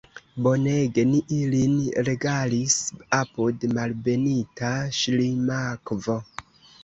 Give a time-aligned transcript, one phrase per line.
[0.45, 1.75] Bonege ni ilin
[2.07, 2.77] regalis
[3.19, 6.19] apud Malbenita Ŝlimakvo!